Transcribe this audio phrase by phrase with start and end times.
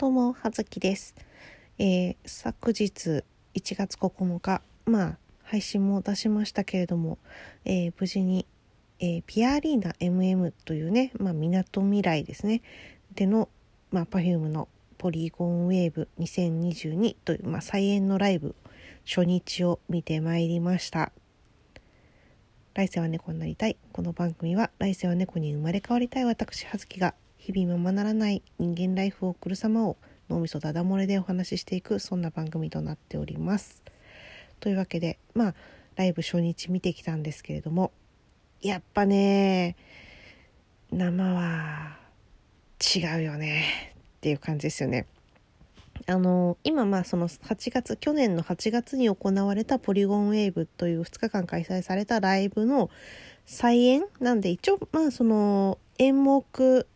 [0.00, 1.16] どうも、はずきです。
[1.76, 3.24] えー、昨日
[3.56, 7.18] 1月9日、まあ、配信も出しましたけれども、
[7.64, 8.46] えー、無事に、
[9.00, 12.62] えー、ピアリーナ MM というね、まあ、港未来ですね、
[13.16, 13.48] での、
[13.90, 14.68] まあ、Perfume の
[14.98, 18.54] ポリゴンウェーブ2022という、まあ、再演のライブ
[19.04, 21.10] 初日を見てまいりました。
[22.74, 23.76] 来世は猫になりたい。
[23.90, 29.96] この番組は来世は猫に生まれ変わりたい私、はずきが日々ままならない人間ライフを送る様を
[30.28, 33.82] 脳みそだだ漏れでお話ししていくそんな番組となっております。
[34.60, 35.54] というわけでまあ
[35.96, 37.92] ライブ初日見てきたんですけれども
[38.60, 39.76] やっぱね
[40.90, 41.96] 生は
[42.94, 45.06] 違うよねっていう感じですよね。
[46.06, 52.90] あの今まあその8月去年の8月に行われたポリゴンウェーブという2日間開催されたライブの
[53.46, 56.86] 再演なんで一応まあその演目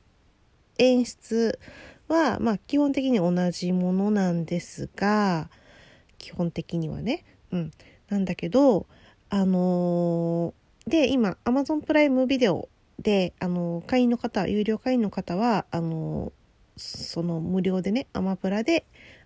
[0.78, 1.58] 演出
[2.08, 5.48] は、まあ、基本的に同じものなんですが
[6.19, 7.70] 基本的にはね、うん、
[8.08, 8.86] なんだけど
[9.30, 18.84] あのー、で今 Amazon プライムビデオで、あのー、会員の方有料会員の方はあのー、その無料でねアマプラで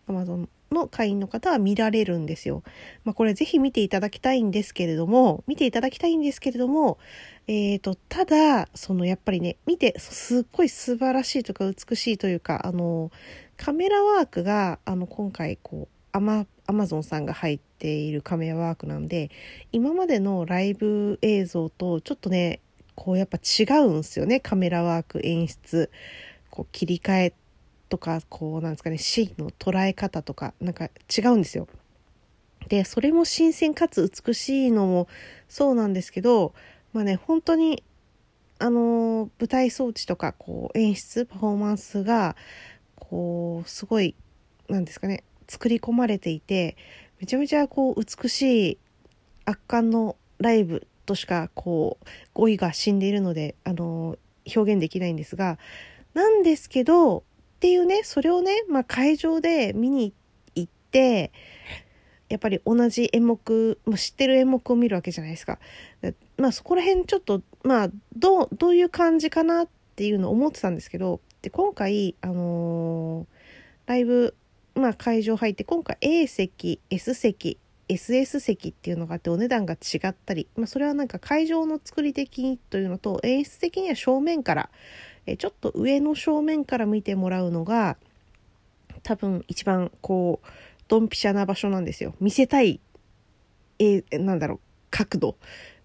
[0.09, 2.63] Amazon の会員の方は見られるんですよ。
[3.05, 6.99] まあ、これぜひ見ていただきたいんですけれども、見ていただきたいんですけれども、
[7.47, 13.11] えっ、ー、と、ただ、そのやっぱりね、見てすっごい素晴らしいとか美しいというか、あの、
[13.57, 19.31] カメラワークが、あの、今回こう、アマ、アマゾンさんが入っているカメラワークなんで、
[19.71, 22.61] 今までのライブ映像とちょっとね、
[22.95, 25.91] こうやっぱ違うんですよね、カメラワーク演出。
[26.51, 27.35] こう切り替え
[27.89, 31.69] とかこうなんですかねシーンの捉え方とかなんか違うんですよ。
[32.69, 35.09] でそれも新鮮かつ美しいのも
[35.49, 36.53] そうなんですけど
[36.93, 37.85] まあね本当に
[38.59, 42.35] あの舞台装置とかこう演出パフォーマンスが
[42.97, 44.17] こうすごい
[44.69, 46.77] なんですかね作り込まれていて
[47.21, 48.79] めちゃめちゃこう美しい
[49.45, 54.17] 圧巻のライブとしかこう語彙が死んでいるのであの
[54.55, 55.59] 表現できないんですが
[56.15, 57.25] なんですけど
[57.57, 60.13] っていうねそれをね、まあ、会場で見に
[60.55, 61.33] 行って
[62.29, 65.59] やっぱり同じ演目、まあ、知ってる演目を見るわけじゃないですか。
[66.37, 74.35] まあそこら辺ちょっとまあどうどういう感じかなっていうのを思ってたんですけどで今回あのー、ライブ、
[74.75, 84.71] まあ、会場入って今回 A 席 S 席 SS 席っていうのがあってお値段が違ったり、まあ、それはなんか会場の作り的にというのと演出的には正面から
[85.27, 87.97] えちょっと上の正面から見てもらうのが
[89.03, 90.49] 多分一番こう
[90.89, 92.15] ドンピシャな場所なんですよ。
[92.21, 92.81] 見せたい、
[93.79, 94.61] えー、なんだろう
[94.91, 95.37] 角度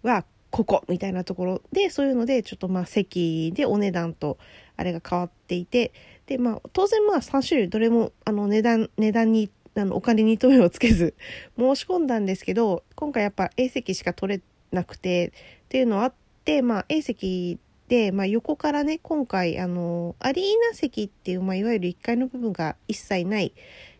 [0.03, 4.37] はここみたいなところでそういうのでちょっとまあ席でお値段と
[4.75, 5.93] あれが変わっていて
[6.27, 11.15] でまあ当然まあ3種類どれもあの値段値段にあのお金に問いをつけず
[11.57, 14.41] 申し込んだんですけど今回やっぱ A 席しか取れ
[14.71, 15.29] なくて
[15.65, 16.13] っていうのあっ
[16.43, 17.57] てまあ A 席
[17.91, 23.51] で、まあ、横からね今回あのアリーナ席っていう、まあ、いわゆる1階の部分が一切ない、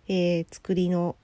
[0.07, 1.17] えー、作りの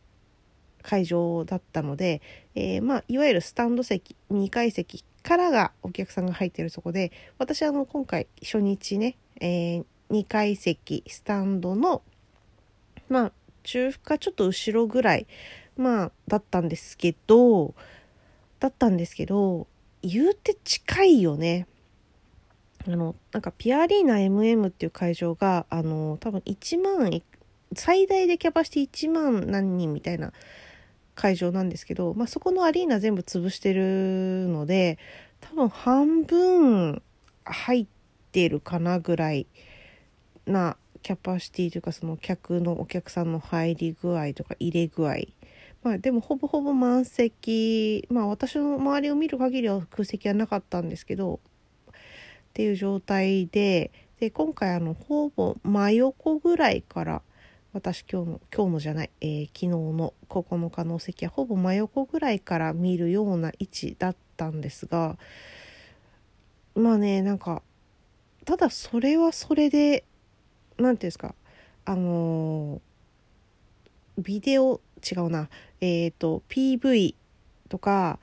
[0.81, 2.21] 会場だったので、
[2.55, 12.01] えー、まあ、いわゆるスタンド席2階席からがお客さんが入ってるそこで私あの今回初日ね、えー、2階席スタンドの
[13.07, 13.31] まあ
[13.63, 15.25] 中華ちょっと後ろぐらい
[15.77, 17.73] まあだったんですけど
[18.59, 19.67] だったんですけど
[20.01, 21.65] 言うて近いよね。
[22.87, 27.21] あのなんかピアリーナ MM っていう会場があの多分1万
[27.75, 30.31] 最大でキャパシティ1万何人みたいな
[31.13, 34.97] 会場なんですけど、まあ、そこのアリーナ全部潰してるので
[35.41, 37.01] 多分半分
[37.43, 37.87] 入っ
[38.31, 39.47] てるかなぐらい
[40.45, 45.15] なキャパシティというかその客のお客さんの入り具合とか入れ具合。
[45.83, 48.07] まあでもほぼほぼ満席。
[48.09, 51.39] まあ私の周りを見る限りは空席はなかったんですけど
[52.57, 57.21] っていう状態でで今回あのほぼ真横ぐらいから
[57.71, 65.19] 私今日の今日のじゃない、えー、昨日の9日の席はほぼ真横ぐらいから見るような位置だったんですが
[66.73, 67.61] まあねなんか
[68.43, 70.03] ただそれはそれで
[70.77, 71.35] 何て言うんですか
[71.85, 75.47] あのー、ビデオ違うな
[75.79, 77.13] えっ、ー、と PV
[77.69, 78.17] とか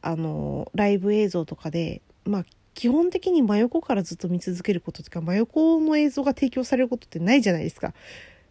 [0.00, 2.44] あの、ライブ映像とかでまあ
[2.74, 7.94] 基本的に真横からずっと見続けることとか真横の映像が提供されることってないじゃないですか。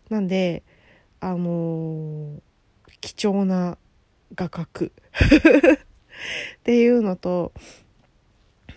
[0.09, 0.63] なんで
[1.19, 2.41] あのー、
[2.99, 3.77] 貴重な
[4.35, 4.89] 画角 っ
[6.63, 7.53] ていうのと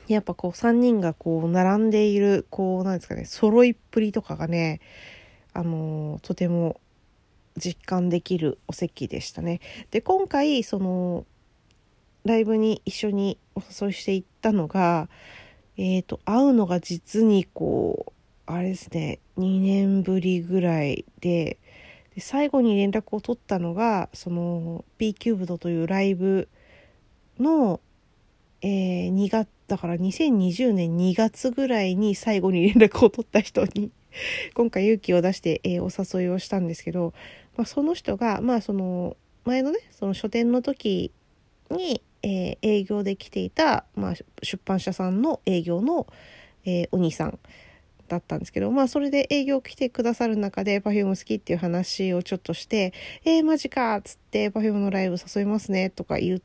[0.09, 4.81] やっぱこう3人がこう並んでいるこうなんですかね揃いっぷりとかがね
[5.53, 6.81] あのとても
[7.57, 9.61] 実感できるお席でしたね。
[9.91, 11.25] で今回その
[12.27, 15.09] ライブに一緒にお誘いしていったのが、
[15.77, 18.13] えーと、会うのが実にこう
[18.47, 21.59] あれですね2年ぶりぐらいで
[22.15, 26.49] で最後に連絡を取ったのがその B キューブドというライブ
[27.39, 27.81] の、
[28.63, 33.91] えー、2月だから2020年2月ぐらいに最後に連絡を取った人に
[34.55, 37.13] 今回勇気を出して、えー、お誘いをしたんですけど、
[37.57, 41.13] まあ、その人がまあその前のねその書店の時
[41.71, 46.07] に、えー、営業で来ていた、まあ、出版社さんの営業の、
[46.65, 47.39] えー、お兄さん
[48.09, 52.93] だったんですけど、まあそれで営業来てくださる中で Perfume 好きっていう話をちょっとして、
[53.25, 56.41] えー、マジかっつって Perfume のライブ誘いますねとか言っ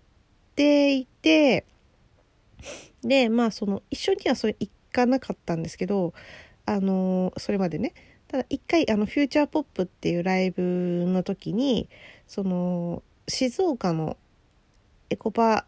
[0.56, 1.66] ていて、
[3.04, 6.14] で、まあその一緒にはそれ行かなかったんですけど、
[6.66, 7.94] あのー、それまでね、
[8.28, 10.62] ただ一回あのフューチャーポップっていうライブ
[11.08, 11.90] の時に、
[12.28, 14.18] その静岡の
[15.12, 15.66] エコパ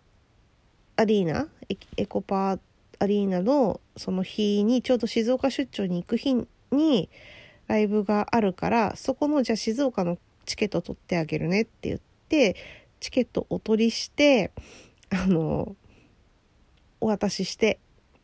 [0.95, 1.49] アリーナ？
[1.97, 2.57] エコパ
[2.99, 6.33] アリーナのその日にちょうど静岡出張に行く日
[6.71, 7.09] に
[7.67, 11.99] ライブがあるからそこのじゃあ静岡のチケット取ってあげるねって言っ
[12.29, 12.55] て
[13.01, 14.53] チケットお取りして
[15.09, 15.75] あの
[17.01, 17.79] お渡しして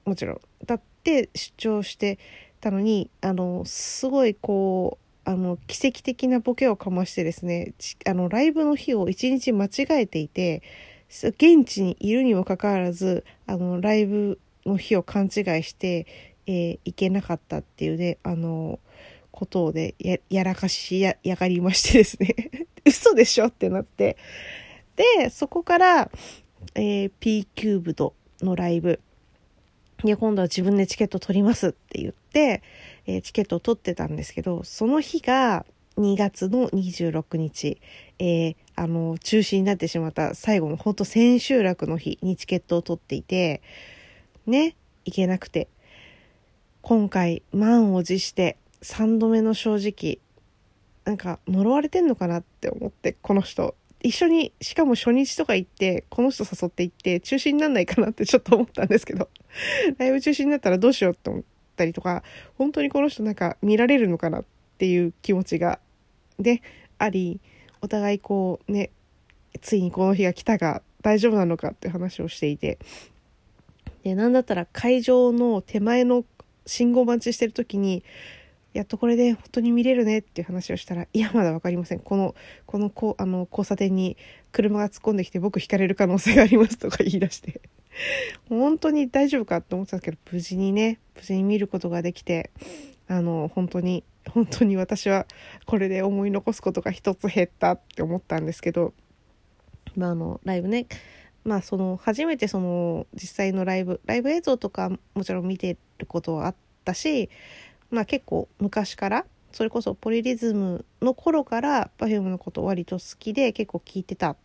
[0.06, 0.40] もちろん。
[0.66, 2.18] だって出張して
[2.62, 7.74] たのにあのすごいこうあの奇跡的なボケをかましてですね
[8.08, 10.64] あのライブの日を一日間違えていて
[11.10, 16.06] 現地にいるにもかかわらずあのライブの日を勘違いして、
[16.46, 18.80] えー、行けなかったっていうね、あの、
[19.32, 22.36] ことでややらかしややがりましてですね
[22.84, 24.18] 嘘でしょってなって。
[24.96, 26.12] で、そこから、
[26.76, 29.00] えー、P キューブドのライブ。
[30.04, 32.62] で、今度は自分でチケット取りますって言って、
[33.06, 35.66] えー、チケットを取ってたんですけど、その日が
[35.98, 37.80] 2月の26日、
[38.18, 43.62] えー、あの、中止になってしまった最後のほんと千秋楽の日にチケットを取っていて、
[44.48, 45.68] ね、行けなくて。
[46.82, 50.20] 今回、満を持して3度目の正直、
[51.04, 53.76] なんか呪われてんのかなって思って、この人。
[54.02, 59.30] 一緒に、しかも初日とか行って、この人誘って行って、中止になんないかなって ちょっと思ったんですけど、
[59.98, 61.44] ライブ中止になったらどうしようって思っ
[61.76, 62.24] たりとか、
[62.58, 64.46] 本当にこの人なんか見られるのかなっ
[64.78, 65.82] ていう気持ちが、
[66.40, 66.62] で、
[66.98, 67.42] あり、
[67.82, 68.92] お互いこうね、
[69.62, 72.80] ついにこの日が来たが大丈夫なのかって話をしていて、
[74.04, 76.26] で、なんだったら会場の手前の
[76.66, 78.04] 信号待ちしてる時に、
[78.74, 82.00] やっとこれで本当に見れるねっていう話をしたら、いや、まだ分かりません。
[82.00, 82.36] この、
[82.66, 84.18] このこあの交差点に
[84.52, 87.62] 車が突っ込んできて僕引かれる可能性がありますとか言い出して、
[88.50, 92.52] 本当に大丈夫かって思ってたんですけど、無事にね、無事に見ることができて、
[93.08, 95.26] あの、本当に、本当に私は
[95.66, 98.94] これで思い残すことが一つ減ったって思ったんですけど、
[99.96, 100.88] まあ、あの、ライブね、
[101.44, 106.56] まあその初めてその実際のライブライブ映像とかもちろん見てることはあっ
[106.86, 107.30] たし
[107.90, 114.36] まあ結構昔からそれこそポリリズムの頃から Perfume のこと割と好きで結構聞いてた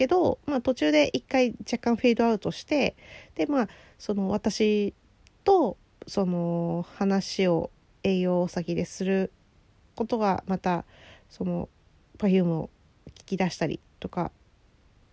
[0.00, 2.96] けど、まあ、途中で一回若干フェードアウトして
[3.34, 3.68] でまあ
[3.98, 4.94] その私
[5.44, 5.76] と
[6.06, 7.70] その話を
[8.02, 9.30] 栄養先でする
[9.94, 10.86] ことがまた
[11.28, 11.68] その
[12.16, 12.70] Perfume を
[13.08, 14.32] 聞き出したりとか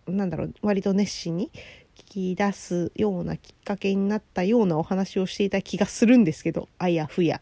[0.08, 1.52] なんだろう割と熱心に
[1.94, 7.42] 聞き出すようなきっかけになったようなお話をしていた気がするんですけどあやふや。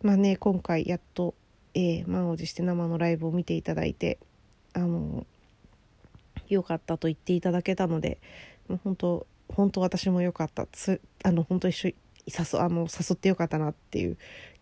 [0.00, 1.34] まあね今回やっと、
[1.74, 4.18] えー、満を持して生のライブを見ていただいて
[4.72, 5.26] あの
[6.48, 8.18] 良かったと言っていただけたので
[8.68, 10.66] もう本当本当私も良かった。
[10.72, 11.94] つあの本当一緒に
[12.26, 14.16] 誘あの誘ってよかったなっていう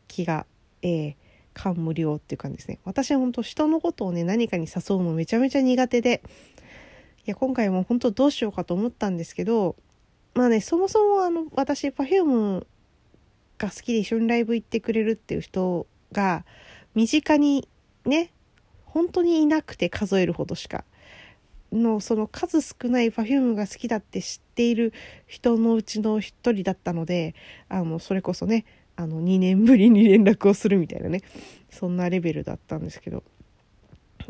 [0.09, 0.47] 気が、
[0.83, 1.15] えー、
[1.55, 2.79] 感無量っていう感じですね。
[2.85, 6.23] 私は本当人のことをね何かに誘うのめちゃめちゃ苦手で
[7.25, 9.77] いや今回も本当どうしようかと思ったんですけど
[10.35, 12.67] まあねそもそもあの私 Perfume
[13.59, 16.45] が好きで一緒にライブ行ってくれるっていう人が
[16.95, 17.69] 身近に
[18.05, 18.33] ね
[18.85, 20.85] 本当にいなくて数えるほどしか
[21.73, 24.93] のその数少ない Perfume が好きだって知っている
[25.27, 27.35] 人のうちの一人だったので
[27.69, 28.65] あのそれこそね
[28.97, 31.23] あの2年ぶりに連絡をするみたいなね
[31.71, 33.23] そんなレベルだったんですけど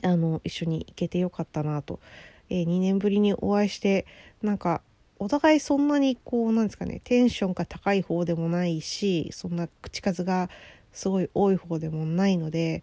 [0.02, 2.00] あの一緒に行けてよかったなと。
[2.48, 4.04] えー、2年ぶりにお会いして
[4.42, 4.82] なんか
[5.18, 10.50] お互いそんなにこうなんですかねテンションが高い方でもないしそんな口数が
[10.92, 12.82] すごい多い方でもないので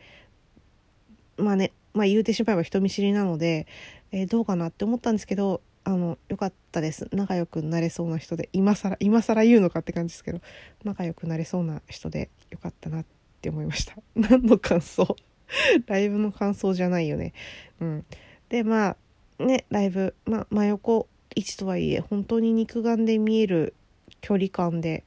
[1.38, 3.68] まあねまあ言うてしまえば人見知りなので、
[4.12, 7.08] えー、どうかなって思ったんですけどあの良かったです。
[7.12, 10.42] 仲良くなれそうな人で今更今更言うのかって感じですけど
[10.84, 13.06] 仲良くなれそうな人でよかったなっ
[13.42, 13.96] て思いました。
[14.16, 15.16] 何の感想？
[15.88, 17.34] ライブの感想じゃないよね。
[17.80, 18.06] うん。
[18.50, 18.98] でま
[19.40, 23.74] あねライブ、まあ、真横位置とはいえ本当に肉眼で見える
[24.22, 25.06] 距離感で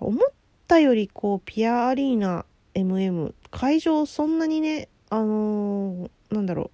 [0.00, 0.32] 思っ
[0.66, 6.70] たよりこうピアアリーナ MM 会場そんなにねあのー、なんだろ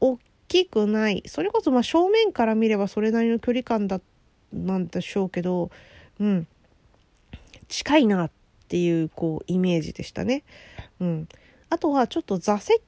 [0.00, 4.00] う大きくないそれこそま正面から見ればそれなりの距離感だ
[4.52, 5.70] なんでしょうけど
[6.20, 6.46] うん
[7.66, 8.30] 近いなっ
[8.68, 10.44] ていうこうイメージでしたね。
[11.00, 11.28] うん、
[11.70, 12.80] あとはちょっと座席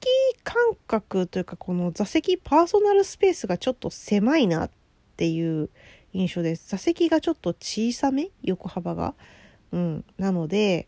[0.43, 0.55] 感
[0.87, 4.71] 覚というかこの座席パーソナルスペースがちょっと狭いなっ
[5.17, 5.69] ていう
[6.13, 6.69] 印象です。
[6.69, 8.29] 座席がちょっと小さめ？
[8.43, 9.13] 横幅が？
[9.73, 10.87] うん、なので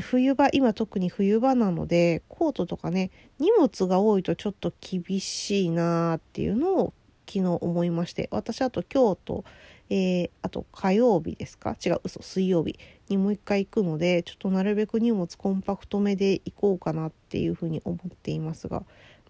[0.00, 6.92] 冬場今特に冬場なのでコートとかね荷物が多いとちょっと厳しいなーっていうのを
[7.26, 9.44] 昨日思いまして私あと京都
[9.90, 11.74] えー、あと火曜日ですか？
[11.82, 12.78] 違う嘘水曜日
[13.08, 18.82] にもう一回行くのでちょっとなるべく荷物コンパクトめで行こうかなっていうふうに思っていますが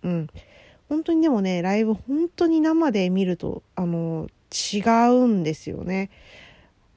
[0.02, 0.26] うん。
[0.88, 6.10] 本当にでもねライブ本当に生で見るとあの違うんですよね。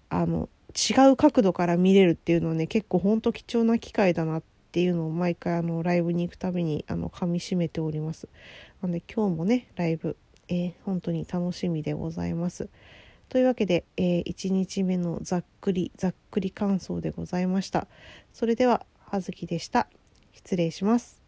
[0.09, 8.27] あの違う角度から見れるっていうのはね結構ほんと貴重な機会だなっていうのを毎回あのライブに行くたびにあの噛みしめております。
[8.81, 12.69] なんで今日もねライブ、えー、本当に楽しみでございます。
[13.29, 17.87] というわけで、えー、1日目のざっくりざっくり感想でございました。
[18.33, 19.87] それでは葉月でした。
[20.33, 21.20] 失礼します。